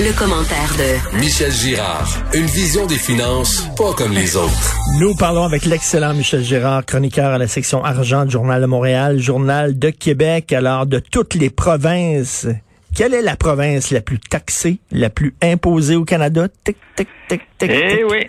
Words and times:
Le, 0.00 0.18
commentaire 0.18 0.72
de 0.78 1.18
Michel 1.18 1.50
Girard. 1.50 2.08
Une 2.32 2.46
vision 2.46 2.86
des 2.86 2.96
finances 2.96 3.68
pas 3.76 3.92
comme 3.92 4.12
les 4.12 4.34
autres. 4.34 4.74
Nous 4.98 5.14
parlons 5.14 5.44
avec 5.44 5.66
l'excellent 5.66 6.14
Michel 6.14 6.40
Girard, 6.40 6.86
chroniqueur 6.86 7.32
à 7.32 7.38
la 7.38 7.46
section 7.46 7.84
argent 7.84 8.24
du 8.24 8.30
Journal 8.30 8.62
de 8.62 8.66
Montréal, 8.66 9.18
Journal 9.18 9.78
de 9.78 9.90
Québec. 9.90 10.54
Alors, 10.54 10.86
de 10.86 11.00
toutes 11.00 11.34
les 11.34 11.50
provinces, 11.50 12.48
quelle 12.96 13.12
est 13.12 13.20
la 13.20 13.36
province 13.36 13.90
la 13.90 14.00
plus 14.00 14.18
taxée, 14.18 14.78
la 14.90 15.10
plus 15.10 15.34
imposée 15.42 15.96
au 15.96 16.06
Canada? 16.06 16.48
Tic, 16.64 16.78
tic, 16.96 17.08
tic, 17.28 17.42
tic, 17.58 17.70
eh 17.70 18.02
oui. 18.04 18.26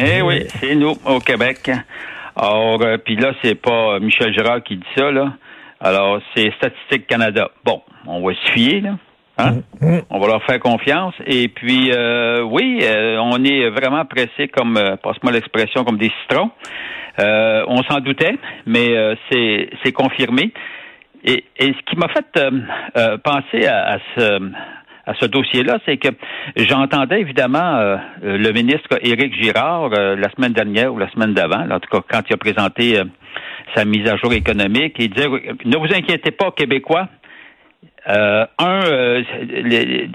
Eh 0.00 0.22
oui, 0.22 0.46
c'est 0.60 0.74
nous, 0.74 0.96
au 1.04 1.20
Québec. 1.20 1.70
Alors, 2.34 2.80
euh, 2.80 2.96
puis 2.96 3.16
là, 3.16 3.32
c'est 3.42 3.54
pas 3.54 3.98
Michel 4.00 4.32
Girard 4.32 4.62
qui 4.62 4.76
dit 4.76 4.92
ça, 4.96 5.10
là. 5.10 5.34
Alors, 5.78 6.20
c'est 6.34 6.50
Statistique 6.56 7.06
Canada. 7.06 7.50
Bon, 7.64 7.82
on 8.06 8.26
va 8.26 8.34
se 8.34 8.52
fier, 8.52 8.80
là. 8.80 8.96
Hein? 9.38 9.62
Mm-hmm. 9.80 10.02
On 10.10 10.18
va 10.18 10.26
leur 10.28 10.42
faire 10.44 10.60
confiance. 10.60 11.14
Et 11.26 11.48
puis, 11.48 11.90
euh, 11.92 12.42
oui, 12.42 12.80
euh, 12.82 13.18
on 13.20 13.44
est 13.44 13.68
vraiment 13.70 14.04
pressé 14.04 14.48
comme, 14.48 14.76
euh, 14.76 14.96
passe-moi 14.96 15.32
l'expression, 15.32 15.84
comme 15.84 15.98
des 15.98 16.10
citrons. 16.22 16.50
on 17.18 17.82
s'en 17.82 18.00
doutait, 18.00 18.36
mais 18.66 19.16
c'est 19.30 19.92
confirmé. 19.92 20.52
Et, 21.24 21.44
et, 21.58 21.72
ce 21.72 21.90
qui 21.90 21.96
m'a 21.96 22.08
fait 22.08 22.38
penser 23.24 23.66
à, 23.66 23.98
ce 24.14 24.50
à 25.08 25.14
ce 25.20 25.26
dossier-là, 25.26 25.78
c'est 25.86 25.98
que 25.98 26.08
j'entendais 26.56 27.20
évidemment 27.20 27.98
le 28.22 28.52
ministre 28.52 28.98
Éric 29.02 29.34
Girard 29.40 29.90
la 29.90 30.30
semaine 30.30 30.52
dernière 30.52 30.92
ou 30.92 30.98
la 30.98 31.08
semaine 31.10 31.32
d'avant, 31.32 31.64
en 31.70 31.80
tout 31.80 31.88
cas 31.90 32.02
quand 32.08 32.22
il 32.28 32.34
a 32.34 32.36
présenté 32.36 33.00
sa 33.74 33.84
mise 33.84 34.06
à 34.08 34.16
jour 34.16 34.32
économique, 34.32 34.96
il 34.98 35.10
disait 35.10 35.28
ne 35.64 35.76
vous 35.78 35.94
inquiétez 35.94 36.32
pas, 36.32 36.50
Québécois, 36.50 37.08
euh, 38.08 38.46
un, 38.58 38.82
euh, 38.84 39.22
les, 39.42 40.08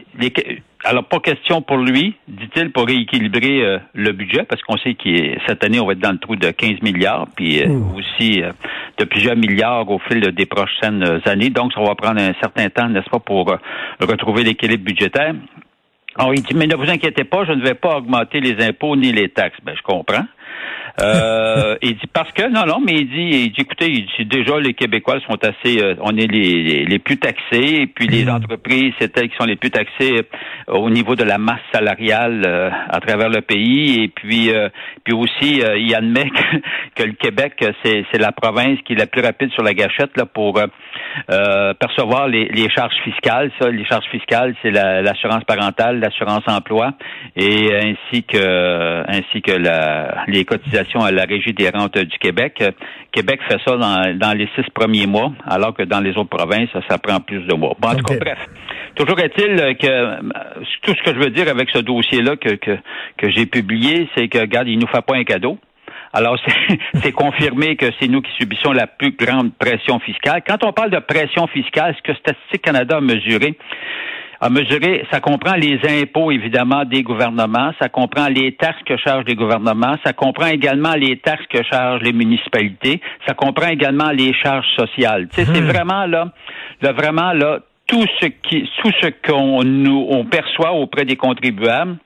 alors 0.83 1.03
pas 1.03 1.19
question 1.19 1.61
pour 1.61 1.77
lui, 1.77 2.15
dit-il, 2.27 2.71
pour 2.71 2.87
rééquilibrer 2.87 3.63
euh, 3.63 3.79
le 3.93 4.13
budget, 4.13 4.43
parce 4.43 4.61
qu'on 4.63 4.77
sait 4.77 4.93
que 4.93 5.37
cette 5.45 5.63
année, 5.63 5.79
on 5.79 5.85
va 5.85 5.93
être 5.93 5.99
dans 5.99 6.11
le 6.11 6.17
trou 6.17 6.35
de 6.35 6.49
15 6.49 6.81
milliards, 6.81 7.27
puis 7.35 7.65
mmh. 7.65 7.95
aussi 7.95 8.41
de 8.97 9.03
plusieurs 9.03 9.35
milliards 9.35 9.89
au 9.89 9.99
fil 9.99 10.21
des 10.21 10.45
prochaines 10.45 11.21
années. 11.25 11.49
Donc, 11.49 11.73
ça 11.73 11.81
va 11.81 11.95
prendre 11.95 12.21
un 12.21 12.33
certain 12.39 12.69
temps, 12.69 12.87
n'est-ce 12.87 13.09
pas, 13.09 13.19
pour 13.19 13.55
retrouver 13.99 14.43
l'équilibre 14.43 14.85
budgétaire. 14.85 15.33
Alors, 16.15 16.33
il 16.33 16.41
dit, 16.41 16.53
mais 16.55 16.67
ne 16.67 16.75
vous 16.75 16.89
inquiétez 16.89 17.23
pas, 17.23 17.45
je 17.45 17.53
ne 17.53 17.63
vais 17.63 17.73
pas 17.73 17.97
augmenter 17.97 18.41
les 18.41 18.63
impôts 18.65 18.95
ni 18.95 19.11
les 19.11 19.29
taxes. 19.29 19.57
Ben, 19.63 19.75
je 19.75 19.81
comprends. 19.81 20.25
Euh, 20.99 21.77
il 21.81 21.95
dit 21.95 22.07
parce 22.11 22.31
que 22.33 22.49
non 22.49 22.65
non 22.65 22.79
mais 22.85 22.93
il 22.93 23.09
dit, 23.09 23.45
il 23.45 23.51
dit 23.51 23.61
écoutez 23.61 23.89
il 23.89 24.05
dit 24.17 24.25
déjà 24.25 24.59
les 24.59 24.73
Québécois 24.73 25.19
sont 25.27 25.37
assez 25.41 25.81
euh, 25.81 25.95
on 26.01 26.17
est 26.17 26.27
les, 26.27 26.85
les, 26.85 26.99
plus 26.99 27.17
taxés 27.17 27.81
et 27.81 27.87
puis 27.87 28.07
les 28.07 28.25
mm. 28.25 28.29
entreprises 28.29 28.93
c'est 28.99 29.17
elles 29.17 29.29
qui 29.29 29.37
sont 29.37 29.45
les 29.45 29.55
plus 29.55 29.71
taxées 29.71 30.17
euh, 30.17 30.73
au 30.73 30.89
niveau 30.89 31.15
de 31.15 31.23
la 31.23 31.37
masse 31.37 31.61
salariale 31.73 32.43
euh, 32.45 32.69
à 32.89 32.99
travers 32.99 33.29
le 33.29 33.41
pays 33.41 34.03
et 34.03 34.07
puis 34.09 34.51
puis 35.03 35.13
aussi 35.13 35.61
il 35.77 35.95
admet 35.95 36.29
que, 36.29 36.57
que 36.95 37.03
le 37.03 37.13
Québec 37.13 37.53
c'est 37.83 38.03
c'est 38.11 38.19
la 38.19 38.33
province 38.33 38.79
qui 38.85 38.93
est 38.93 38.97
la 38.97 39.07
plus 39.07 39.21
rapide 39.21 39.51
sur 39.51 39.63
la 39.63 39.73
gâchette 39.73 40.17
là 40.17 40.25
pour 40.25 40.59
percevoir 41.79 42.27
les, 42.27 42.45
les 42.45 42.69
charges 42.69 42.95
fiscales 43.03 43.51
ça 43.59 43.69
les 43.69 43.85
charges 43.85 44.07
fiscales 44.11 44.55
c'est 44.61 44.71
l'assurance 44.71 45.43
parentale 45.45 45.99
l'assurance 45.99 46.43
emploi 46.47 46.93
et 47.37 47.69
ainsi 47.75 48.23
que 48.23 49.03
ainsi 49.07 49.41
que 49.41 49.53
la, 49.53 50.25
les 50.27 50.43
cotisations 50.43 50.70
à 50.77 51.11
la 51.11 51.23
Régie 51.23 51.53
des 51.53 51.69
rentes 51.69 51.97
du 51.97 52.17
Québec. 52.17 52.63
Québec 53.11 53.39
fait 53.47 53.59
ça 53.65 53.77
dans, 53.77 54.37
les 54.37 54.49
six 54.55 54.69
premiers 54.73 55.07
mois, 55.07 55.31
alors 55.45 55.73
que 55.73 55.83
dans 55.83 55.99
les 55.99 56.11
autres 56.17 56.29
provinces, 56.29 56.69
ça, 56.89 56.97
prend 56.97 57.19
plus 57.19 57.41
de 57.41 57.53
mois. 57.53 57.75
Bon, 57.79 57.89
en 57.89 57.95
tout 57.95 58.03
cas, 58.03 58.15
bref. 58.19 58.39
Toujours 58.95 59.19
est-il 59.19 59.77
que 59.77 60.21
tout 60.81 60.93
ce 60.95 61.03
que 61.03 61.13
je 61.13 61.19
veux 61.19 61.29
dire 61.29 61.47
avec 61.49 61.69
ce 61.69 61.79
dossier-là 61.79 62.35
que, 62.35 62.55
que, 62.55 63.29
j'ai 63.29 63.45
publié, 63.45 64.09
c'est 64.15 64.27
que, 64.27 64.39
regarde, 64.39 64.67
il 64.67 64.79
nous 64.79 64.87
fait 64.87 65.05
pas 65.05 65.15
un 65.15 65.23
cadeau. 65.23 65.57
Alors, 66.13 66.37
c'est 67.01 67.11
confirmé 67.11 67.75
que 67.75 67.87
c'est 67.99 68.07
nous 68.07 68.21
qui 68.21 68.31
subissons 68.37 68.73
la 68.73 68.87
plus 68.87 69.11
grande 69.11 69.53
pression 69.53 69.99
fiscale. 69.99 70.41
Quand 70.45 70.63
on 70.63 70.73
parle 70.73 70.91
de 70.91 70.99
pression 70.99 71.47
fiscale, 71.47 71.95
ce 71.97 72.01
que 72.01 72.17
Statistique 72.17 72.61
Canada 72.61 72.97
a 72.97 73.01
mesuré, 73.01 73.57
à 74.41 74.49
mesurer, 74.49 75.05
ça 75.11 75.19
comprend 75.19 75.53
les 75.53 75.79
impôts, 75.87 76.31
évidemment, 76.31 76.83
des 76.83 77.03
gouvernements, 77.03 77.73
ça 77.79 77.89
comprend 77.89 78.27
les 78.27 78.53
taxes 78.53 78.81
que 78.87 78.97
chargent 78.97 79.27
les 79.27 79.35
gouvernements, 79.35 79.97
ça 80.03 80.13
comprend 80.13 80.47
également 80.47 80.95
les 80.95 81.17
taxes 81.17 81.45
que 81.47 81.61
chargent 81.63 82.01
les 82.01 82.11
municipalités, 82.11 82.99
ça 83.27 83.35
comprend 83.35 83.67
également 83.67 84.09
les 84.09 84.33
charges 84.33 84.65
sociales. 84.75 85.27
C'est 85.33 85.47
hmm. 85.47 85.67
vraiment 85.67 86.07
là, 86.07 86.33
là, 86.81 86.91
vraiment 86.91 87.33
là, 87.33 87.59
tout 87.85 88.03
ce 88.19 88.25
qui, 88.25 88.67
tout 88.81 88.91
ce 88.99 89.09
qu'on 89.27 89.63
nous, 89.63 90.07
on 90.09 90.25
perçoit 90.25 90.71
auprès 90.71 91.05
des 91.05 91.17
contribuables, 91.17 91.97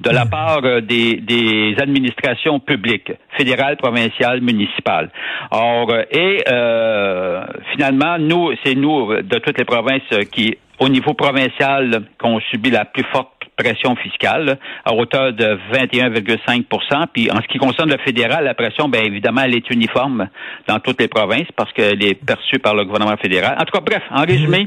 de 0.00 0.10
la 0.10 0.24
hmm. 0.24 0.30
part 0.30 0.64
euh, 0.64 0.80
des, 0.80 1.16
des, 1.16 1.74
administrations 1.78 2.60
publiques, 2.60 3.12
fédérales, 3.36 3.76
provinciales, 3.76 4.40
municipales. 4.40 5.10
Or, 5.50 5.90
euh, 5.90 6.02
et 6.10 6.42
euh, 6.48 7.44
finalement, 7.72 8.18
nous, 8.18 8.52
c'est 8.64 8.74
nous 8.74 9.14
de 9.22 9.38
toutes 9.38 9.58
les 9.58 9.66
provinces 9.66 10.08
qui 10.32 10.56
au 10.80 10.88
niveau 10.88 11.14
provincial 11.14 12.02
qu'on 12.18 12.40
subit 12.40 12.70
la 12.70 12.84
plus 12.84 13.04
forte 13.12 13.28
pression 13.56 13.94
fiscale 13.96 14.58
à 14.84 14.94
hauteur 14.94 15.32
de 15.34 15.58
21,5% 15.72 17.06
Puis 17.12 17.30
en 17.30 17.36
ce 17.42 17.46
qui 17.48 17.58
concerne 17.58 17.90
le 17.90 17.98
fédéral, 17.98 18.44
la 18.44 18.54
pression, 18.54 18.88
bien 18.88 19.02
évidemment, 19.02 19.42
elle 19.42 19.54
est 19.54 19.70
uniforme 19.70 20.28
dans 20.66 20.80
toutes 20.80 21.00
les 21.00 21.08
provinces 21.08 21.48
parce 21.56 21.70
qu'elle 21.72 22.02
est 22.02 22.14
perçue 22.14 22.58
par 22.58 22.74
le 22.74 22.84
gouvernement 22.84 23.16
fédéral. 23.18 23.56
En 23.60 23.64
tout 23.64 23.72
cas, 23.72 23.84
bref, 23.84 24.02
en 24.10 24.22
résumé, 24.22 24.66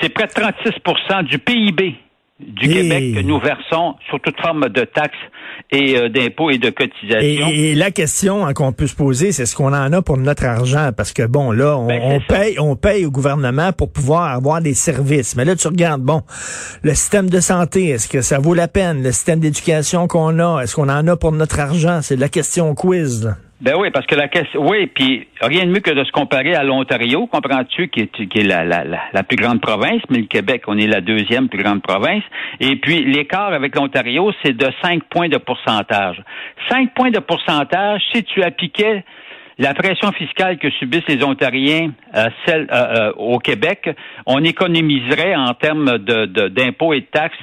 c'est 0.00 0.10
près 0.10 0.26
de 0.26 0.32
36% 0.32 1.24
du 1.24 1.38
PIB 1.38 1.96
du 2.40 2.68
Québec 2.68 3.14
que 3.14 3.20
nous 3.20 3.38
versons 3.38 3.94
sur 4.08 4.20
toute 4.20 4.40
forme 4.40 4.68
de 4.68 4.82
taxes 4.82 5.14
et 5.70 5.96
euh, 5.96 6.08
d'impôts 6.08 6.50
et 6.50 6.58
de 6.58 6.68
cotisations. 6.68 7.48
Et, 7.48 7.74
la 7.76 7.92
question 7.92 8.44
hein, 8.44 8.52
qu'on 8.54 8.72
peut 8.72 8.88
se 8.88 8.96
poser, 8.96 9.30
c'est 9.30 9.46
ce 9.46 9.54
qu'on 9.54 9.72
en 9.72 9.92
a 9.92 10.02
pour 10.02 10.16
notre 10.16 10.44
argent, 10.44 10.90
parce 10.96 11.12
que 11.12 11.22
bon, 11.24 11.52
là, 11.52 11.78
on, 11.78 11.86
ben, 11.86 12.20
paye, 12.26 12.58
on 12.58 12.74
paye 12.74 13.06
au 13.06 13.10
gouvernement 13.12 13.72
pour 13.72 13.92
pouvoir 13.92 14.32
avoir 14.32 14.60
des 14.60 14.74
services. 14.74 15.36
Mais 15.36 15.44
là, 15.44 15.54
tu 15.54 15.68
regardes, 15.68 16.02
bon, 16.02 16.22
le 16.82 16.94
système 16.94 17.30
de 17.30 17.38
santé, 17.38 17.90
est-ce 17.90 18.08
que 18.08 18.20
ça 18.20 18.38
vaut 18.40 18.54
la 18.54 18.66
peine? 18.68 19.02
Le 19.02 19.12
système 19.12 19.38
d'éducation 19.38 20.08
qu'on 20.08 20.40
a, 20.40 20.62
est-ce 20.62 20.74
qu'on 20.74 20.88
en 20.88 21.06
a 21.06 21.16
pour 21.16 21.30
notre 21.30 21.60
argent? 21.60 22.00
C'est 22.02 22.16
la 22.16 22.28
question 22.28 22.74
quiz. 22.74 23.32
Ben 23.60 23.74
oui, 23.78 23.90
parce 23.90 24.04
que 24.06 24.16
la 24.16 24.26
question, 24.28 24.66
oui, 24.68 24.86
puis 24.88 25.28
rien 25.40 25.64
de 25.64 25.70
mieux 25.70 25.80
que 25.80 25.92
de 25.92 26.02
se 26.04 26.10
comparer 26.10 26.54
à 26.54 26.64
l'Ontario, 26.64 27.26
comprends-tu, 27.28 27.88
qui 27.88 28.00
est, 28.00 28.28
qui 28.28 28.40
est 28.40 28.44
la, 28.44 28.64
la, 28.64 28.84
la, 28.84 29.22
plus 29.22 29.36
grande 29.36 29.60
province, 29.60 30.02
mais 30.10 30.18
le 30.18 30.26
Québec, 30.26 30.64
on 30.66 30.76
est 30.76 30.88
la 30.88 31.00
deuxième 31.00 31.48
plus 31.48 31.62
grande 31.62 31.80
province. 31.80 32.24
Et 32.58 32.76
puis 32.76 33.04
l'écart 33.04 33.52
avec 33.52 33.76
l'Ontario, 33.76 34.32
c'est 34.42 34.56
de 34.56 34.66
5 34.82 35.04
points 35.04 35.28
de 35.28 35.38
pourcentage. 35.38 36.20
5 36.68 36.94
points 36.94 37.10
de 37.10 37.20
pourcentage, 37.20 38.02
si 38.12 38.24
tu 38.24 38.42
appliquais 38.42 39.04
la 39.58 39.74
pression 39.74 40.10
fiscale 40.12 40.58
que 40.58 40.70
subissent 40.70 41.06
les 41.08 41.22
Ontariens 41.22 41.92
euh, 42.14 42.28
celle, 42.46 42.66
euh, 42.72 42.74
euh, 42.74 43.12
au 43.16 43.38
Québec, 43.38 43.90
on 44.26 44.42
économiserait 44.42 45.34
en 45.34 45.54
termes 45.54 45.98
de, 45.98 46.48
d'impôts 46.48 46.92
et 46.92 47.00
de 47.00 47.06
taxes 47.06 47.36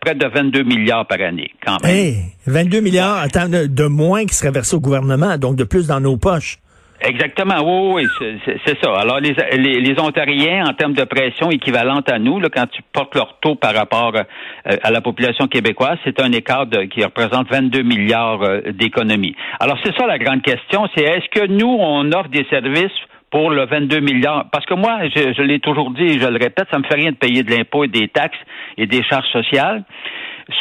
près 0.00 0.14
de 0.14 0.26
22 0.26 0.62
milliards 0.62 1.06
par 1.06 1.20
année, 1.20 1.52
quand. 1.64 1.78
Hey, 1.84 2.16
22 2.46 2.80
milliards 2.80 3.26
de, 3.28 3.66
de 3.66 3.84
moins 3.86 4.24
qui 4.26 4.34
seraient 4.34 4.50
versés 4.50 4.76
au 4.76 4.80
gouvernement, 4.80 5.38
donc 5.38 5.56
de 5.56 5.64
plus 5.64 5.86
dans 5.86 6.00
nos 6.00 6.16
poches. 6.16 6.58
Exactement, 7.04 7.56
oui, 7.62 8.06
oui, 8.20 8.40
c'est 8.64 8.80
ça. 8.82 8.92
Alors, 8.94 9.18
les, 9.18 9.34
les, 9.80 10.00
Ontariens, 10.00 10.64
en 10.66 10.72
termes 10.72 10.92
de 10.92 11.04
pression 11.04 11.50
équivalente 11.50 12.08
à 12.08 12.18
nous, 12.18 12.38
là, 12.38 12.48
quand 12.54 12.66
tu 12.70 12.82
portes 12.92 13.14
leur 13.14 13.38
taux 13.40 13.56
par 13.56 13.74
rapport 13.74 14.12
euh, 14.14 14.76
à 14.82 14.90
la 14.90 15.00
population 15.00 15.48
québécoise, 15.48 15.98
c'est 16.04 16.20
un 16.20 16.30
écart 16.32 16.66
qui 16.90 17.02
représente 17.02 17.50
22 17.50 17.82
milliards 17.82 18.42
euh, 18.42 18.60
d'économies. 18.72 19.34
Alors, 19.58 19.78
c'est 19.84 19.96
ça 19.96 20.06
la 20.06 20.18
grande 20.18 20.42
question, 20.42 20.86
c'est 20.94 21.02
est-ce 21.02 21.28
que 21.30 21.46
nous, 21.46 21.76
on 21.78 22.12
offre 22.12 22.28
des 22.28 22.46
services 22.50 22.92
pour 23.30 23.50
le 23.50 23.66
22 23.66 24.00
milliards? 24.00 24.46
Parce 24.52 24.66
que 24.66 24.74
moi, 24.74 25.00
je, 25.14 25.32
je 25.36 25.42
l'ai 25.42 25.58
toujours 25.58 25.90
dit 25.90 26.04
et 26.04 26.20
je 26.20 26.26
le 26.26 26.38
répète, 26.38 26.66
ça 26.70 26.78
me 26.78 26.84
fait 26.84 26.96
rien 26.96 27.10
de 27.10 27.16
payer 27.16 27.42
de 27.42 27.50
l'impôt 27.50 27.84
et 27.84 27.88
des 27.88 28.08
taxes 28.08 28.38
et 28.76 28.86
des 28.86 29.02
charges 29.02 29.30
sociales. 29.32 29.84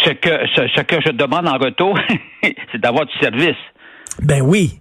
Ce 0.06 0.12
que, 0.12 0.30
ce, 0.56 0.68
ce 0.76 0.82
que 0.82 0.96
je 1.06 1.12
demande 1.12 1.48
en 1.48 1.58
retour, 1.58 1.98
c'est 2.44 2.82
d'avoir 2.82 3.06
du 3.06 3.18
service. 3.20 3.58
Ben 4.24 4.42
oui. 4.42 4.72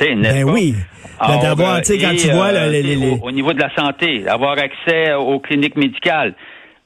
Ben 0.00 0.44
oui. 0.44 0.74
Ben 1.20 1.40
d'avoir, 1.40 1.78
tu 1.78 1.86
sais, 1.86 1.98
quand 1.98 2.14
tu 2.16 2.30
vois... 2.30 2.48
Euh, 2.48 3.16
au, 3.22 3.30
niveau 3.30 3.52
de 3.52 3.60
la 3.60 3.74
santé, 3.74 4.26
avoir 4.28 4.56
accès 4.58 5.14
aux 5.14 5.40
cliniques 5.40 5.76
médicales. 5.76 6.34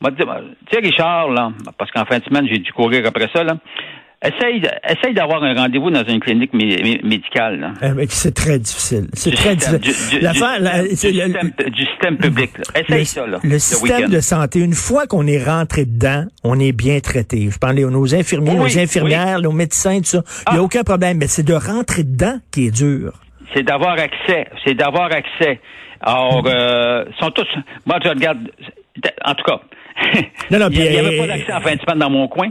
Tu 0.05 0.25
sais, 0.73 0.79
Richard, 0.81 1.31
là, 1.31 1.53
parce 1.79 1.91
qu'en 1.91 2.05
fin 2.05 2.19
de 2.19 2.25
semaine, 2.25 2.47
j'ai 2.51 2.59
dû 2.59 2.73
courir 2.73 3.07
après 3.07 3.29
ça, 3.33 3.45
là. 3.45 3.57
Essaye, 4.25 4.63
essaye 4.89 5.15
d'avoir 5.15 5.43
un 5.43 5.53
rendez-vous 5.53 5.91
dans 5.91 6.05
une 6.05 6.21
clinique 6.21 6.53
médicale. 6.55 7.59
Là. 7.59 7.73
Eh, 7.83 8.07
c'est 8.09 8.33
très 8.33 8.61
difficile. 8.61 9.09
C'est 9.15 9.33
très 9.33 9.57
difficile. 9.57 9.81
Du, 9.81 9.89
du, 9.89 9.95
système, 9.95 11.53
du, 11.71 11.87
système, 11.87 12.17
public. 12.19 12.51
Essaye 12.77 13.05
ça. 13.05 13.27
Là, 13.27 13.41
le 13.43 13.59
système 13.59 14.09
de 14.09 14.21
santé, 14.21 14.61
une 14.61 14.75
fois 14.75 15.09
qu'on 15.09 15.27
est 15.27 15.43
rentré 15.43 15.87
dedans, 15.87 16.27
on 16.45 16.61
est 16.61 16.71
bien 16.71 17.01
traité. 17.01 17.49
Je 17.51 17.59
parle 17.59 17.81
aux 17.81 18.15
infirmiers, 18.15 18.61
aux 18.61 18.79
infirmières, 18.79 19.41
aux 19.45 19.53
médecins, 19.53 19.99
tout 19.99 20.05
ça. 20.05 20.23
Il 20.47 20.53
n'y 20.53 20.59
a 20.59 20.61
ah. 20.61 20.65
aucun 20.65 20.85
problème. 20.85 21.19
Mais 21.19 21.27
c'est 21.27 21.43
de 21.43 21.55
rentrer 21.55 22.05
dedans 22.05 22.39
qui 22.53 22.67
est 22.67 22.71
dur. 22.71 23.22
C'est 23.55 23.63
d'avoir 23.63 23.99
accès. 23.99 24.49
C'est 24.65 24.75
d'avoir 24.75 25.11
accès. 25.13 25.61
Alors, 26.01 26.43
euh, 26.47 27.05
sont 27.21 27.31
tous. 27.31 27.47
Moi, 27.87 27.99
je 28.03 28.09
regarde. 28.09 28.51
En 29.25 29.35
tout 29.35 29.45
cas, 29.45 29.61
non, 30.51 30.59
non, 30.59 30.69
il 30.71 30.81
n'y 30.81 30.97
avait 30.97 31.17
pas 31.17 31.27
d'accès 31.27 31.53
en 31.53 31.61
fin 31.61 31.75
de 31.75 31.81
semaine 31.81 31.99
dans 31.99 32.11
mon 32.11 32.29
coin. 32.29 32.49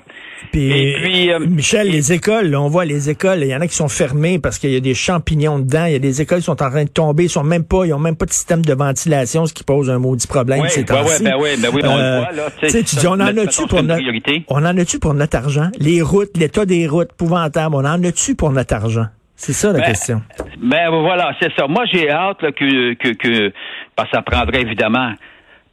Puis, 0.51 1.31
euh, 1.31 1.39
Michel, 1.39 1.89
les 1.89 2.11
écoles, 2.11 2.53
on 2.55 2.67
voit 2.67 2.83
les 2.83 3.09
écoles, 3.09 3.39
il 3.41 3.47
y 3.47 3.55
en 3.55 3.61
a 3.61 3.67
qui 3.67 3.75
sont 3.75 3.87
fermées 3.87 4.37
parce 4.39 4.59
qu'il 4.59 4.71
y 4.71 4.75
a 4.75 4.81
des 4.81 4.93
champignons 4.93 5.59
dedans. 5.59 5.85
Il 5.85 5.93
y 5.93 5.95
a 5.95 5.99
des 5.99 6.21
écoles 6.21 6.39
qui 6.39 6.45
sont 6.45 6.61
en 6.61 6.69
train 6.69 6.83
de 6.83 6.89
tomber, 6.89 7.25
ils 7.25 7.29
sont 7.29 7.43
même 7.43 7.63
pas, 7.63 7.85
ils 7.85 7.93
ont 7.93 7.99
même 7.99 8.15
pas 8.15 8.25
de 8.25 8.33
système 8.33 8.63
de 8.63 8.73
ventilation, 8.73 9.45
ce 9.45 9.53
qui 9.53 9.63
pose 9.63 9.89
un 9.89 9.99
maudit 9.99 10.27
problème. 10.27 10.61
Oui, 10.61 10.67
oui, 10.75 10.83
ben 10.83 11.03
oui, 11.39 11.49
ben 11.57 11.69
oui, 11.73 11.81
on 11.83 11.95
le 11.95 12.01
euh, 12.01 12.19
voit 12.19 12.31
là. 12.31 12.49
Tu 12.59 12.81
dis, 12.83 13.07
on 13.07 13.13
en 13.13 13.21
a-tu 13.21 13.67
pour 13.67 13.83
notre, 13.83 14.03
on 14.49 14.65
en 14.65 14.77
a-tu 14.77 14.99
pour 14.99 15.13
notre 15.13 15.37
argent? 15.37 15.69
Les 15.79 16.01
routes, 16.01 16.35
l'état 16.37 16.65
des 16.65 16.87
routes, 16.87 17.11
épouvantable. 17.11 17.75
On 17.75 17.85
en 17.85 18.03
a-tu 18.03 18.35
pour 18.35 18.51
notre 18.51 18.73
argent? 18.73 19.05
C'est 19.41 19.53
ça 19.53 19.73
la 19.73 19.79
ben, 19.79 19.85
question. 19.85 20.21
Ben 20.57 20.89
voilà, 20.91 21.33
c'est 21.41 21.51
ça. 21.57 21.65
Moi, 21.67 21.85
j'ai 21.91 22.11
hâte 22.11 22.41
que, 22.41 22.93
que, 22.93 23.09
que, 23.13 23.51
parce 23.95 24.11
que 24.11 24.17
ça 24.17 24.21
prendrait 24.21 24.61
évidemment 24.61 25.13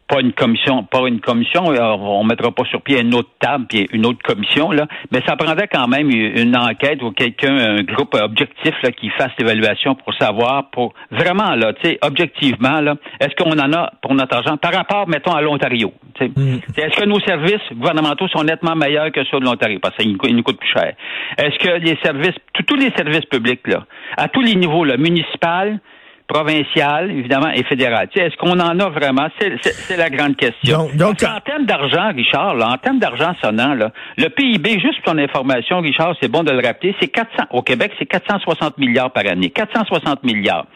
pas 0.09 0.21
une 0.21 0.33
commission, 0.33 0.85
pas 0.85 1.07
une 1.07 1.21
commission, 1.21 1.65
on 1.67 2.25
mettra 2.25 2.51
pas 2.51 2.65
sur 2.65 2.81
pied 2.81 2.99
une 2.99 3.15
autre 3.15 3.29
table, 3.39 3.67
puis 3.69 3.87
une 3.93 4.07
autre 4.07 4.21
commission 4.25 4.71
là, 4.71 4.87
mais 5.13 5.21
ça 5.27 5.37
prendrait 5.37 5.69
quand 5.69 5.87
même 5.87 6.09
une 6.11 6.57
enquête 6.57 7.03
ou 7.03 7.11
quelqu'un, 7.11 7.55
un 7.55 7.83
groupe 7.83 8.15
objectif 8.15 8.75
là, 8.83 8.91
qui 8.91 9.11
fasse 9.11 9.33
l'évaluation 9.39 9.95
pour 9.97 10.15
savoir, 10.15 10.71
pour 10.71 10.95
vraiment 11.11 11.55
là, 11.55 11.75
tu 11.75 11.91
sais, 11.91 11.99
objectivement 12.01 12.81
là, 12.81 12.95
est-ce 13.21 13.35
qu'on 13.37 13.59
en 13.59 13.73
a 13.75 13.93
pour 14.01 14.15
notre 14.15 14.35
argent? 14.35 14.57
Par 14.57 14.73
rapport, 14.73 15.07
mettons, 15.07 15.33
à 15.33 15.43
l'Ontario. 15.43 15.93
Mm. 16.21 16.59
Est-ce 16.77 17.01
que 17.01 17.07
nos 17.07 17.21
services 17.21 17.63
gouvernementaux 17.73 18.29
sont 18.29 18.45
nettement 18.45 18.75
meilleurs 18.75 19.13
que 19.13 19.25
ceux 19.25 19.41
de 19.41 19.45
l'Ontario? 19.45 19.79
Parce 19.81 19.97
qu'ils 19.97 20.17
nous 20.37 20.43
coûtent 20.43 20.61
plus 20.61 20.73
cher. 20.73 20.95
Est-ce 21.37 21.59
que 21.59 21.79
les 21.79 21.99
services, 22.03 22.37
tous 22.67 22.77
les 22.77 22.91
services 22.97 23.27
publics 23.27 23.67
là, 23.67 23.85
à 24.17 24.29
tous 24.29 24.41
les 24.41 24.55
niveaux 24.55 24.85
là, 24.85 24.97
municipal, 24.97 25.81
provincial, 26.29 27.11
évidemment, 27.11 27.51
et 27.51 27.65
fédéral. 27.65 28.09
Est-ce 28.15 28.37
qu'on 28.37 28.61
en 28.61 28.79
a 28.79 28.89
vraiment? 28.91 29.29
C'est 29.39 29.97
la 29.97 30.11
grande 30.11 30.37
question. 30.37 30.89
Donc, 30.95 31.23
en 31.23 31.41
termes 31.41 31.65
d'argent, 31.65 32.13
Richard, 32.15 32.55
là, 32.55 32.69
en 32.69 32.77
termes 32.77 32.99
d'argent 32.99 33.33
sonnant, 33.43 33.75
là, 33.75 33.91
le 34.19 34.29
PIB, 34.29 34.79
juste 34.79 35.03
pour 35.03 35.15
ton 35.15 35.19
information, 35.19 35.81
Richard, 35.81 36.15
c'est 36.21 36.31
bon 36.31 36.43
de 36.43 36.53
le 36.53 36.65
rappeler, 36.65 36.95
c'est 37.01 37.09
400, 37.09 37.45
au 37.51 37.63
Québec, 37.63 37.93
c'est 37.99 38.07
460 38.07 38.77
milliards 38.79 39.11
par 39.11 39.27
année. 39.27 39.51
460 39.51 40.23
milliards. 40.23 40.67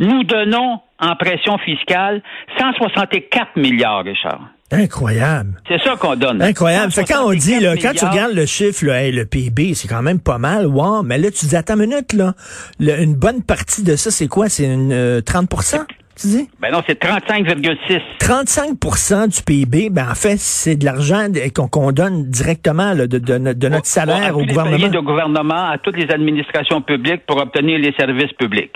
Nous 0.00 0.24
donnons 0.24 0.80
en 0.98 1.14
pression 1.14 1.56
fiscale 1.58 2.20
164 2.58 3.56
milliards, 3.56 4.02
Richard. 4.02 4.40
Incroyable. 4.72 5.60
C'est 5.68 5.80
ça 5.82 5.94
qu'on 5.96 6.16
donne. 6.16 6.42
Incroyable. 6.42 6.90
Fait 6.90 7.04
quand 7.04 7.24
on 7.24 7.32
dit, 7.32 7.60
là, 7.60 7.76
quand 7.76 7.92
tu 7.94 8.04
regardes 8.04 8.32
le 8.32 8.46
chiffre, 8.46 8.84
là, 8.84 9.08
le 9.10 9.24
PIB, 9.24 9.74
c'est 9.74 9.86
quand 9.86 10.02
même 10.02 10.18
pas 10.18 10.38
mal. 10.38 10.66
Wow. 10.66 11.02
Mais 11.02 11.18
là, 11.18 11.30
tu 11.30 11.46
dis, 11.46 11.56
attends 11.56 11.74
une 11.74 11.88
minute, 11.88 12.12
là. 12.12 12.34
une 12.80 13.14
bonne 13.14 13.42
partie 13.42 13.84
de 13.84 13.94
ça, 13.94 14.10
c'est 14.10 14.26
quoi? 14.26 14.48
C'est 14.48 14.64
une 14.64 15.20
30% 15.20 15.76
euh, 15.76 15.84
tu 16.18 16.28
dis? 16.28 16.48
Ben 16.60 16.72
non, 16.72 16.80
c'est 16.86 16.98
35,6. 16.98 18.00
35% 18.20 19.28
du 19.28 19.42
PIB, 19.42 19.90
ben 19.90 20.08
en 20.10 20.14
fait, 20.14 20.38
c'est 20.38 20.74
de 20.74 20.86
l'argent 20.86 21.26
qu'on 21.54 21.92
donne 21.92 22.24
directement 22.30 22.94
de, 22.94 23.04
de, 23.06 23.68
notre 23.68 23.86
salaire 23.86 24.36
au 24.36 24.44
gouvernement. 24.44 24.88
De 24.88 24.98
gouvernement, 25.00 25.68
à 25.68 25.76
toutes 25.76 25.98
les 25.98 26.10
administrations 26.10 26.80
publiques 26.80 27.26
pour 27.26 27.36
obtenir 27.36 27.78
les 27.78 27.92
services 27.92 28.32
publics. 28.32 28.72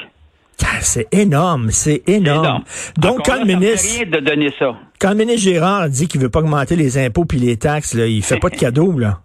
Ah, 0.62 0.81
c'est 0.81 1.08
énorme, 1.12 1.70
c'est 1.70 2.02
énorme. 2.06 2.62
Donc, 2.98 3.25
quand 3.25 3.38
le 3.38 3.46
ministre. 3.46 4.04
de 4.04 4.19
donner 4.19 4.52
ça. 4.58 4.76
Quand 5.00 5.11
le 5.11 5.17
ministre 5.17 5.50
Gérard 5.50 5.88
dit 5.88 6.08
qu'il 6.08 6.20
veut 6.20 6.29
pas 6.29 6.41
augmenter 6.41 6.76
les 6.76 6.99
impôts 6.99 7.25
puis 7.25 7.38
les 7.38 7.56
taxes, 7.56 7.94
là, 7.94 8.06
il 8.06 8.23
fait 8.23 8.38
pas 8.38 8.50
de 8.50 8.56
cadeau, 8.61 8.99
là. 8.99 9.20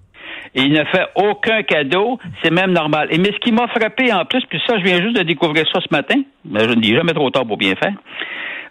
Il 0.57 0.71
ne 0.71 0.85
fait 0.85 1.05
aucun 1.15 1.63
cadeau, 1.63 2.17
c'est 2.41 2.51
même 2.51 2.71
normal. 2.71 3.09
Et 3.11 3.17
mais 3.17 3.33
ce 3.33 3.39
qui 3.39 3.51
m'a 3.51 3.67
frappé 3.67 4.13
en 4.13 4.23
plus, 4.23 4.41
puis 4.49 4.61
ça, 4.65 4.77
je 4.79 4.85
viens 4.85 5.01
juste 5.01 5.17
de 5.17 5.23
découvrir 5.23 5.65
ça 5.73 5.81
ce 5.81 5.93
matin, 5.93 6.15
mais 6.45 6.61
je 6.61 6.69
ne 6.69 6.75
dis 6.75 6.95
jamais 6.95 7.11
trop 7.11 7.29
tard 7.29 7.45
pour 7.45 7.57
bien 7.57 7.73
faire. 7.75 7.91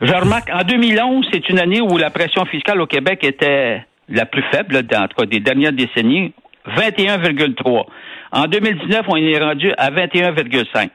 Je 0.00 0.14
remarque, 0.14 0.48
en 0.50 0.62
2011, 0.62 1.26
c'est 1.30 1.46
une 1.50 1.58
année 1.58 1.82
où 1.82 1.98
la 1.98 2.08
pression 2.08 2.46
fiscale 2.46 2.80
au 2.80 2.86
Québec 2.86 3.22
était 3.22 3.84
la 4.08 4.24
plus 4.24 4.42
faible, 4.50 4.76
en 4.76 5.08
tout 5.08 5.16
cas 5.18 5.26
des 5.26 5.40
dernières 5.40 5.72
décennies, 5.72 6.32
21,3. 6.66 7.84
En 8.32 8.46
2019, 8.46 9.02
on 9.08 9.16
est 9.16 9.38
rendu 9.38 9.70
à 9.76 9.90
21,5. 9.90 10.88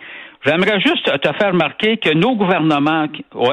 J'aimerais 0.46 0.80
juste 0.80 1.06
te 1.06 1.34
faire 1.34 1.52
remarquer 1.52 1.98
que 1.98 2.14
nos 2.14 2.36
gouvernements 2.36 3.08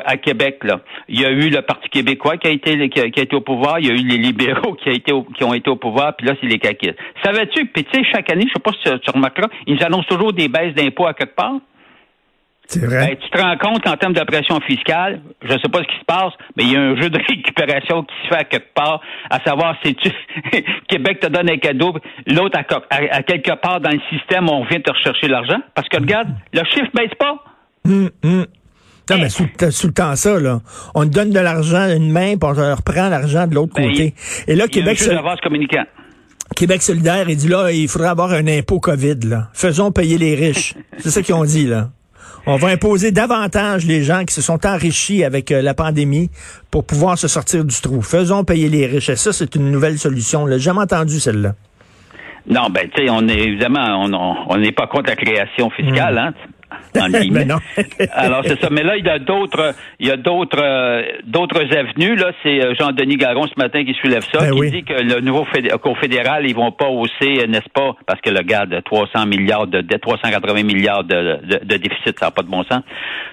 à 0.05 0.17
Québec, 0.17 0.62
là, 0.62 0.81
il 1.09 1.21
y 1.21 1.25
a 1.25 1.31
eu 1.31 1.50
le 1.50 1.62
Parti 1.62 1.88
québécois 1.88 2.37
qui 2.37 2.47
a 2.47 2.50
été 2.50 2.88
qui 2.88 3.00
a, 3.00 3.06
été 3.06 3.35
au 3.35 3.41
pouvoir, 3.41 3.81
il 3.81 3.87
y 3.87 3.91
a 3.91 3.94
eu 3.94 4.06
les 4.06 4.19
libéraux 4.19 4.75
qui, 4.75 4.88
a 4.88 4.93
été 4.93 5.12
qui 5.37 5.44
ont 5.44 5.53
été 5.53 5.69
au 5.69 5.77
pouvoir, 5.77 6.15
puis 6.15 6.29
là, 6.29 6.35
c'est 6.41 6.47
les 6.47 6.61
caquistes. 6.61 6.97
Savais-tu, 7.25 7.67
puis 7.67 7.83
tu 7.85 7.91
sais, 7.93 8.05
chaque 8.12 8.31
année, 8.31 8.44
je 8.47 8.53
sais 8.53 8.62
pas 8.62 8.71
si 8.73 9.00
tu, 9.00 9.11
remarqueras, 9.11 9.49
ils 9.67 9.83
annoncent 9.83 10.06
toujours 10.09 10.33
des 10.33 10.49
baisses 10.49 10.75
d'impôts 10.75 11.06
à 11.06 11.15
quelque 11.15 11.35
part? 11.35 11.56
C'est 12.69 12.85
vrai. 12.85 13.07
Ben, 13.07 13.17
tu 13.17 13.31
te 13.31 13.41
rends 13.41 13.57
compte 13.59 13.83
qu'en 13.85 13.97
termes 13.97 14.13
de 14.13 14.25
pression 14.25 14.61
fiscale, 14.61 15.21
je 15.43 15.53
ne 15.53 15.59
sais 15.59 15.69
pas 15.69 15.79
ce 15.83 15.89
qui 15.89 15.99
se 16.01 16.05
passe, 16.05 16.33
mais 16.57 16.65
il 16.65 16.73
y 16.73 16.77
a 16.77 16.81
un 16.81 16.97
jeu 16.97 17.11
de 17.11 17.19
récupération 17.29 18.03
qui 18.03 18.15
se 18.23 18.29
fait 18.29 18.41
à 18.41 18.45
quelque 18.45 18.75
part, 18.75 19.01
à 19.31 19.41
savoir 19.41 19.77
si 19.85 19.95
tu 19.95 20.11
Québec 20.89 21.21
te 21.21 21.29
donne 21.29 21.51
un 21.51 21.59
cadeau, 21.59 21.95
l'autre 22.27 22.59
à, 22.59 23.23
quelque 23.23 23.55
part 23.61 23.81
dans 23.81 23.91
le 23.91 24.01
système, 24.11 24.49
on 24.49 24.65
vient 24.65 24.81
te 24.81 24.91
rechercher 24.91 25.29
l'argent. 25.29 25.61
Parce 25.75 25.89
que 25.89 25.99
regarde, 25.99 26.29
le 26.53 26.63
chiffre 26.65 26.91
baisse 26.95 27.15
pas. 27.19 27.43
Hum, 27.87 28.11
hum. 28.25 28.47
Non, 29.09 29.19
mais 29.19 29.29
sous, 29.29 29.45
le 29.45 29.93
temps 29.93 30.17
ça, 30.17 30.41
là. 30.41 30.61
On 30.97 31.05
te 31.05 31.11
donne 31.11 31.31
de 31.31 31.39
l'argent 31.39 31.87
d'une 31.87 32.11
main, 32.11 32.37
puis 32.37 32.41
on 32.43 32.49
reprend 32.49 33.09
l'argent 33.09 33.47
de 33.47 33.55
l'autre 33.55 33.75
ben, 33.77 33.89
côté. 33.89 34.15
Et 34.49 34.57
là, 34.57 34.67
Québec. 34.67 34.99
communicant. 35.43 35.85
Québec 36.57 36.83
solidaire, 36.83 37.29
il 37.29 37.37
dit 37.37 37.49
là, 37.49 37.71
il 37.71 37.89
faudrait 37.89 38.09
avoir 38.09 38.33
un 38.33 38.47
impôt 38.47 38.81
COVID, 38.81 39.19
là. 39.25 39.49
Faisons 39.53 39.93
payer 39.93 40.19
les 40.19 40.35
riches. 40.35 40.75
C'est 40.99 41.11
ça 41.11 41.23
qu'ils 41.23 41.35
ont 41.35 41.45
dit, 41.45 41.67
là. 41.67 41.91
On 42.48 42.56
va 42.56 42.69
imposer 42.69 43.10
davantage 43.10 43.87
les 43.87 44.04
gens 44.04 44.25
qui 44.25 44.32
se 44.32 44.40
sont 44.40 44.64
enrichis 44.66 45.25
avec 45.25 45.50
euh, 45.50 45.62
la 45.62 45.75
pandémie 45.75 46.31
pour 46.70 46.87
pouvoir 46.87 47.19
se 47.19 47.26
sortir 47.26 47.64
du 47.64 47.75
trou. 47.75 48.02
Faisons 48.02 48.44
payer 48.44 48.69
les 48.69 48.87
riches. 48.87 49.08
Et 49.08 49.16
ça, 49.16 49.32
c'est 49.32 49.56
une 49.56 49.72
nouvelle 49.72 49.98
solution. 49.98 50.46
J'ai 50.48 50.60
jamais 50.60 50.82
entendu 50.82 51.19
celle-là. 51.19 51.55
Non, 52.48 52.70
ben, 52.70 52.88
tu 52.94 53.05
sais, 53.05 53.10
on 53.10 53.26
est 53.26 53.36
évidemment, 53.36 54.05
on 54.48 54.56
n'est 54.58 54.70
pas 54.70 54.86
contre 54.86 55.10
la 55.10 55.17
création 55.17 55.70
fiscale, 55.70 56.15
hmm. 56.15 56.19
hein. 56.19 56.34
Ben 56.94 57.58
Alors 58.13 58.43
c'est 58.44 58.61
ça. 58.61 58.69
Mais 58.70 58.82
là, 58.82 58.96
il 58.96 59.05
y 59.05 59.08
a 59.08 59.19
d'autres, 59.19 59.75
il 60.01 60.08
y 60.08 60.11
a 60.11 60.17
d'autres, 60.17 60.63
euh, 60.63 61.03
d'autres 61.25 61.61
avenues. 61.77 62.17
Là, 62.17 62.32
c'est 62.43 62.65
euh, 62.65 62.75
Jean-Denis 62.79 63.17
Garon 63.17 63.46
ce 63.46 63.58
matin 63.58 63.85
qui 63.85 63.94
soulève 63.94 64.25
ça, 64.32 64.41
ben 64.41 64.55
qui 64.55 64.70
dit 64.70 64.85
que 64.85 64.94
le 64.94 65.20
nouveau 65.20 65.46
cours 65.82 65.99
fédéral, 65.99 66.46
ils 66.46 66.55
vont 66.55 66.73
pas 66.73 66.89
hausser, 66.89 67.41
euh, 67.41 67.46
n'est-ce 67.46 67.69
pas, 67.73 67.94
parce 68.06 68.20
que 68.20 68.31
le 68.31 68.43
gars 68.43 68.67
de 68.67 68.81
300 68.81 69.27
milliards 69.27 69.67
de 69.67 69.81
380 69.82 70.63
milliards 70.63 71.05
de, 71.05 71.41
de, 71.65 71.77
déficit, 71.77 72.19
ça 72.19 72.27
n'a 72.27 72.31
pas 72.31 72.43
de 72.43 72.49
bon 72.49 72.65
sens. 72.65 72.82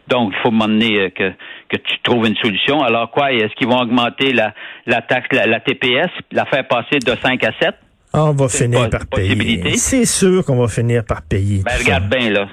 Donc, 0.08 0.34
il 0.36 0.42
faut 0.42 0.52
demander 0.52 1.12
que 1.16 1.32
que 1.70 1.78
tu 1.78 2.00
trouves 2.04 2.28
une 2.28 2.36
solution. 2.36 2.84
Alors 2.84 3.10
quoi, 3.10 3.32
est-ce 3.32 3.54
qu'ils 3.56 3.68
vont 3.68 3.80
augmenter 3.80 4.32
la, 4.32 4.54
la 4.86 5.02
taxe, 5.02 5.28
la, 5.32 5.60
TPS, 5.60 6.10
la 6.32 6.46
faire 6.46 6.68
passer 6.68 7.00
de 7.00 7.16
5 7.22 7.44
à 7.44 7.52
7? 7.60 7.74
On 8.13 8.32
va 8.32 8.48
finir 8.48 8.90
par 8.90 9.08
payer. 9.08 9.75
C'est 9.78 10.06
sûr 10.06 10.46
qu'on 10.46 10.58
va 10.58 10.68
finir 10.68 11.04
par 11.04 11.24
payer. 11.24 11.63
Ben, 11.63 11.72
regarde 11.80 12.10
bien, 12.10 12.30
là. 12.30 12.48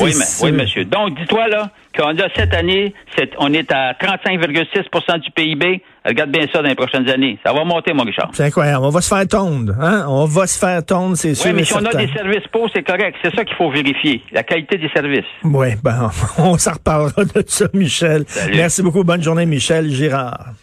Oui, 0.00 0.12
oui, 0.42 0.52
monsieur. 0.52 0.84
Donc, 0.84 1.16
dis-toi, 1.18 1.48
là, 1.48 1.70
qu'on 1.96 2.16
a 2.18 2.28
cette 2.36 2.54
année, 2.54 2.94
on 3.38 3.52
est 3.52 3.70
à 3.72 3.92
35,6% 3.94 5.20
du 5.20 5.30
PIB. 5.30 5.82
Regarde 6.04 6.30
bien 6.30 6.46
ça 6.52 6.62
dans 6.62 6.68
les 6.68 6.74
prochaines 6.74 7.08
années. 7.08 7.38
Ça 7.44 7.52
va 7.52 7.64
monter, 7.64 7.92
mon 7.92 8.04
Richard. 8.04 8.30
C'est 8.32 8.44
incroyable. 8.44 8.84
On 8.84 8.90
va 8.90 9.00
se 9.00 9.08
faire 9.14 9.26
tondre. 9.26 9.74
Hein? 9.80 10.06
On 10.08 10.24
va 10.24 10.46
se 10.46 10.58
faire 10.58 10.84
tondre, 10.84 11.16
c'est 11.16 11.34
sûr. 11.34 11.50
Oui, 11.50 11.56
mais 11.56 11.64
si 11.64 11.74
on 11.74 11.84
a 11.84 11.94
des 11.94 12.08
services 12.08 12.46
pour, 12.52 12.68
c'est 12.72 12.82
correct. 12.82 13.16
C'est 13.22 13.34
ça 13.34 13.44
qu'il 13.44 13.56
faut 13.56 13.70
vérifier. 13.70 14.22
La 14.32 14.42
qualité 14.42 14.78
des 14.78 14.88
services. 14.90 15.24
Oui, 15.44 15.68
ben, 15.82 16.10
on 16.38 16.56
s'en 16.56 16.72
reparlera 16.72 17.24
de 17.24 17.44
ça, 17.46 17.66
Michel. 17.74 18.24
Merci 18.54 18.82
beaucoup. 18.82 19.04
Bonne 19.04 19.22
journée, 19.22 19.46
Michel 19.46 19.90
Girard. 19.90 20.54